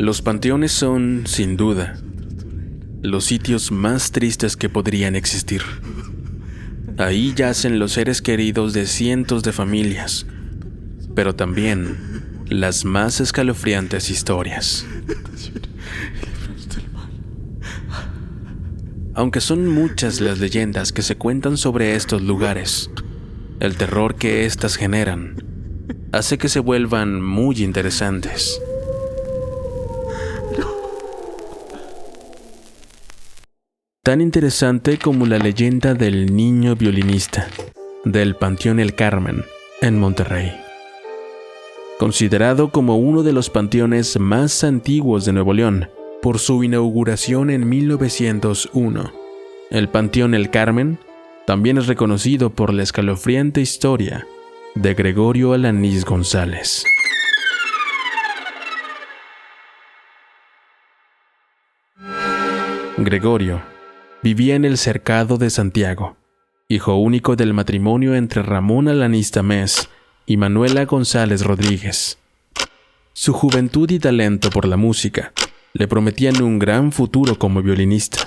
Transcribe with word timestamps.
Los 0.00 0.22
panteones 0.22 0.72
son, 0.72 1.24
sin 1.26 1.58
duda, 1.58 2.00
los 3.02 3.26
sitios 3.26 3.70
más 3.70 4.12
tristes 4.12 4.56
que 4.56 4.70
podrían 4.70 5.14
existir. 5.14 5.60
Ahí 6.96 7.34
yacen 7.36 7.78
los 7.78 7.92
seres 7.92 8.22
queridos 8.22 8.72
de 8.72 8.86
cientos 8.86 9.42
de 9.42 9.52
familias, 9.52 10.24
pero 11.14 11.34
también 11.34 11.98
las 12.48 12.86
más 12.86 13.20
escalofriantes 13.20 14.08
historias. 14.08 14.86
Aunque 19.12 19.42
son 19.42 19.68
muchas 19.68 20.22
las 20.22 20.38
leyendas 20.38 20.92
que 20.94 21.02
se 21.02 21.16
cuentan 21.16 21.58
sobre 21.58 21.94
estos 21.94 22.22
lugares, 22.22 22.90
el 23.60 23.76
terror 23.76 24.14
que 24.14 24.46
éstas 24.46 24.76
generan 24.76 25.44
hace 26.10 26.38
que 26.38 26.48
se 26.48 26.60
vuelvan 26.60 27.20
muy 27.20 27.62
interesantes. 27.62 28.58
Tan 34.10 34.20
interesante 34.20 34.98
como 34.98 35.24
la 35.24 35.38
leyenda 35.38 35.94
del 35.94 36.34
niño 36.34 36.74
violinista 36.74 37.46
del 38.04 38.34
Panteón 38.34 38.80
El 38.80 38.96
Carmen 38.96 39.44
en 39.82 40.00
Monterrey. 40.00 40.52
Considerado 41.96 42.72
como 42.72 42.96
uno 42.96 43.22
de 43.22 43.32
los 43.32 43.50
panteones 43.50 44.18
más 44.18 44.64
antiguos 44.64 45.26
de 45.26 45.32
Nuevo 45.32 45.52
León 45.52 45.90
por 46.22 46.40
su 46.40 46.64
inauguración 46.64 47.50
en 47.50 47.68
1901, 47.68 49.12
el 49.70 49.88
Panteón 49.88 50.34
El 50.34 50.50
Carmen 50.50 50.98
también 51.46 51.78
es 51.78 51.86
reconocido 51.86 52.50
por 52.50 52.74
la 52.74 52.82
escalofriante 52.82 53.60
historia 53.60 54.26
de 54.74 54.94
Gregorio 54.94 55.52
Alanís 55.52 56.04
González. 56.04 56.82
Gregorio 62.98 63.69
vivía 64.22 64.54
en 64.54 64.64
el 64.64 64.76
cercado 64.76 65.38
de 65.38 65.50
Santiago, 65.50 66.16
hijo 66.68 66.96
único 66.96 67.36
del 67.36 67.54
matrimonio 67.54 68.14
entre 68.14 68.42
Ramón 68.42 68.88
Alanís 68.88 69.30
Tamés 69.30 69.88
y 70.26 70.36
Manuela 70.36 70.84
González 70.84 71.42
Rodríguez. 71.42 72.18
Su 73.12 73.32
juventud 73.32 73.90
y 73.90 73.98
talento 73.98 74.50
por 74.50 74.66
la 74.66 74.76
música 74.76 75.32
le 75.72 75.88
prometían 75.88 76.42
un 76.42 76.58
gran 76.58 76.92
futuro 76.92 77.38
como 77.38 77.62
violinista, 77.62 78.18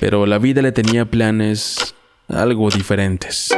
pero 0.00 0.26
la 0.26 0.38
vida 0.38 0.62
le 0.62 0.72
tenía 0.72 1.04
planes 1.04 1.94
algo 2.28 2.68
diferentes. 2.70 3.50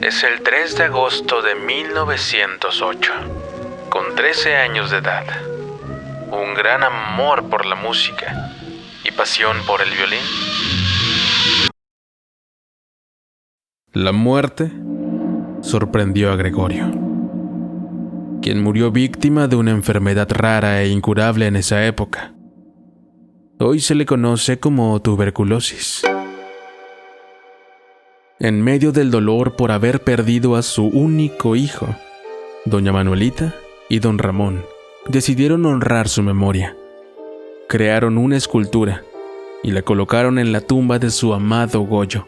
Es 0.00 0.22
el 0.22 0.40
3 0.42 0.76
de 0.76 0.84
agosto 0.84 1.42
de 1.42 1.56
1908 1.56 3.12
con 3.12 3.45
13 4.16 4.56
años 4.56 4.90
de 4.90 4.96
edad, 4.96 5.26
un 6.32 6.54
gran 6.54 6.82
amor 6.82 7.50
por 7.50 7.66
la 7.66 7.74
música 7.74 8.50
y 9.04 9.12
pasión 9.12 9.58
por 9.66 9.82
el 9.82 9.90
violín. 9.90 10.24
La 13.92 14.12
muerte 14.12 14.72
sorprendió 15.60 16.32
a 16.32 16.36
Gregorio, 16.36 16.90
quien 18.40 18.62
murió 18.62 18.90
víctima 18.90 19.48
de 19.48 19.56
una 19.56 19.72
enfermedad 19.72 20.28
rara 20.30 20.80
e 20.82 20.88
incurable 20.88 21.46
en 21.46 21.56
esa 21.56 21.84
época. 21.84 22.32
Hoy 23.58 23.80
se 23.80 23.94
le 23.94 24.06
conoce 24.06 24.58
como 24.58 24.98
tuberculosis. 25.02 26.02
En 28.38 28.64
medio 28.64 28.92
del 28.92 29.10
dolor 29.10 29.56
por 29.56 29.72
haber 29.72 30.02
perdido 30.04 30.56
a 30.56 30.62
su 30.62 30.86
único 30.86 31.54
hijo, 31.54 31.94
doña 32.64 32.92
Manuelita 32.92 33.54
y 33.88 33.98
don 34.00 34.18
Ramón 34.18 34.64
decidieron 35.08 35.64
honrar 35.66 36.08
su 36.08 36.22
memoria. 36.22 36.76
Crearon 37.68 38.18
una 38.18 38.36
escultura 38.36 39.02
y 39.62 39.70
la 39.70 39.82
colocaron 39.82 40.38
en 40.38 40.52
la 40.52 40.60
tumba 40.60 40.98
de 40.98 41.10
su 41.10 41.34
amado 41.34 41.80
Goyo. 41.80 42.26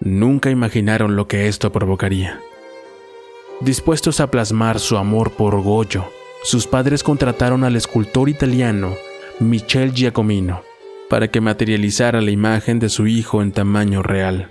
Nunca 0.00 0.50
imaginaron 0.50 1.16
lo 1.16 1.28
que 1.28 1.48
esto 1.48 1.72
provocaría. 1.72 2.40
Dispuestos 3.60 4.20
a 4.20 4.30
plasmar 4.30 4.80
su 4.80 4.96
amor 4.96 5.32
por 5.32 5.60
Goyo, 5.62 6.04
sus 6.42 6.66
padres 6.66 7.02
contrataron 7.02 7.62
al 7.62 7.76
escultor 7.76 8.28
italiano 8.28 8.94
Michel 9.38 9.92
Giacomino 9.92 10.62
para 11.08 11.28
que 11.28 11.40
materializara 11.40 12.20
la 12.20 12.30
imagen 12.30 12.78
de 12.78 12.88
su 12.88 13.06
hijo 13.06 13.42
en 13.42 13.52
tamaño 13.52 14.02
real. 14.02 14.48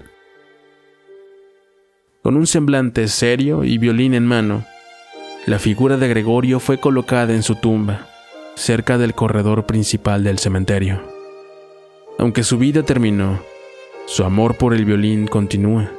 Con 2.21 2.37
un 2.37 2.45
semblante 2.45 3.07
serio 3.07 3.63
y 3.63 3.77
violín 3.77 4.13
en 4.13 4.25
mano, 4.27 4.63
la 5.47 5.57
figura 5.57 5.97
de 5.97 6.07
Gregorio 6.07 6.59
fue 6.59 6.79
colocada 6.79 7.33
en 7.33 7.41
su 7.41 7.55
tumba, 7.55 8.07
cerca 8.55 8.97
del 8.99 9.15
corredor 9.15 9.65
principal 9.65 10.23
del 10.23 10.37
cementerio. 10.37 11.01
Aunque 12.19 12.43
su 12.43 12.59
vida 12.59 12.83
terminó, 12.83 13.41
su 14.05 14.23
amor 14.23 14.57
por 14.57 14.75
el 14.75 14.85
violín 14.85 15.25
continúa. 15.25 15.91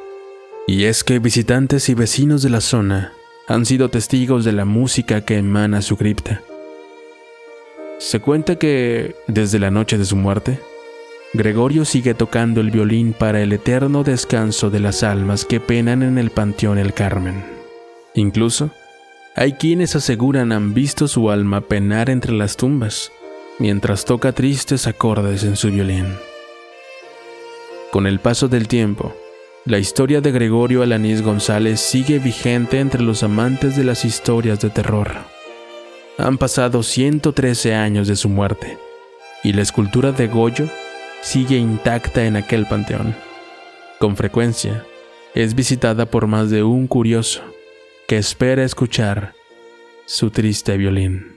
Y 0.69 0.85
es 0.85 1.03
que 1.03 1.19
visitantes 1.19 1.89
y 1.89 1.95
vecinos 1.95 2.43
de 2.43 2.51
la 2.51 2.61
zona 2.61 3.13
han 3.49 3.67
sido 3.67 3.89
testigos 3.89 4.45
de 4.45 4.53
la 4.53 4.65
música 4.65 5.23
que 5.23 5.39
emana 5.39 5.83
su 5.83 5.97
cripta. 5.97 6.41
Se 7.99 8.21
cuenta 8.21 8.57
que, 8.57 9.17
desde 9.27 9.59
la 9.59 9.73
noche 9.73 9.99
de 9.99 10.05
su 10.05 10.15
muerte, 10.15 10.61
Gregorio 11.35 11.85
sigue 11.85 12.15
tocando 12.15 12.61
el 12.61 12.71
violín 12.71 13.13
para 13.13 13.41
el 13.41 13.53
eterno 13.53 14.05
descanso 14.05 14.71
de 14.71 14.79
las 14.79 15.03
almas 15.03 15.45
que 15.45 15.59
penan 15.59 16.05
en 16.05 16.19
el 16.19 16.31
Panteón 16.31 16.79
El 16.79 16.95
Carmen. 16.95 17.43
Incluso, 18.15 18.71
hay 19.35 19.55
quienes 19.55 19.97
aseguran 19.97 20.53
han 20.53 20.75
visto 20.75 21.09
su 21.09 21.31
alma 21.31 21.63
penar 21.63 22.11
entre 22.11 22.33
las 22.33 22.57
tumbas, 22.57 23.11
mientras 23.59 24.05
toca 24.05 24.33
tristes 24.33 24.87
acordes 24.87 25.43
en 25.45 25.57
su 25.57 25.71
violín. 25.71 26.07
Con 27.91 28.07
el 28.07 28.21
paso 28.21 28.49
del 28.49 28.69
tiempo, 28.69 29.15
la 29.65 29.79
historia 29.79 30.21
de 30.21 30.33
Gregorio 30.33 30.83
Alanís 30.83 31.23
González 31.23 31.81
sigue 31.81 32.19
vigente 32.19 32.79
entre 32.79 33.03
los 33.03 33.23
amantes 33.23 33.77
de 33.77 33.85
las 33.85 34.05
historias 34.05 34.61
de 34.61 34.71
terror. 34.71 35.11
Han 36.19 36.37
pasado 36.37 36.83
113 36.83 37.75
años 37.75 38.09
de 38.09 38.17
su 38.17 38.29
muerte, 38.29 38.77
y 39.43 39.55
la 39.55 39.63
escultura 39.63 40.13
de 40.13 40.29
Goyo 40.29 40.67
sigue 41.23 41.57
intacta 41.57 42.27
en 42.27 42.37
aquel 42.37 42.67
panteón. 42.67 43.15
Con 43.99 44.17
frecuencia, 44.17 44.85
es 45.35 45.55
visitada 45.55 46.05
por 46.05 46.27
más 46.27 46.51
de 46.51 46.63
un 46.63 46.87
curioso 46.87 47.52
que 48.13 48.19
espera 48.19 48.63
escuchar 48.63 49.33
su 50.05 50.31
triste 50.31 50.77
violín. 50.77 51.32